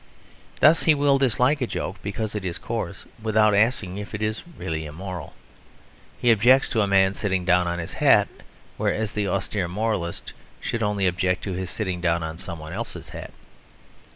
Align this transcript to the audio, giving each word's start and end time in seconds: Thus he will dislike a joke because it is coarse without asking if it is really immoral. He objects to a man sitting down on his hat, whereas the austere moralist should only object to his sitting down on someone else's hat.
Thus 0.61 0.81
he 0.85 0.95
will 0.95 1.19
dislike 1.19 1.61
a 1.61 1.67
joke 1.67 1.97
because 2.01 2.33
it 2.33 2.43
is 2.43 2.57
coarse 2.57 3.05
without 3.21 3.53
asking 3.53 3.99
if 3.99 4.15
it 4.15 4.21
is 4.23 4.41
really 4.57 4.87
immoral. 4.87 5.33
He 6.17 6.31
objects 6.31 6.67
to 6.69 6.81
a 6.81 6.87
man 6.87 7.13
sitting 7.13 7.45
down 7.45 7.67
on 7.67 7.77
his 7.77 7.93
hat, 7.93 8.27
whereas 8.77 9.11
the 9.13 9.27
austere 9.27 9.67
moralist 9.67 10.33
should 10.59 10.81
only 10.81 11.05
object 11.05 11.43
to 11.43 11.53
his 11.53 11.69
sitting 11.69 12.01
down 12.01 12.23
on 12.23 12.39
someone 12.39 12.73
else's 12.73 13.09
hat. 13.09 13.31